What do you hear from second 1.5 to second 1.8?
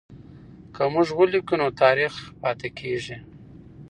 نو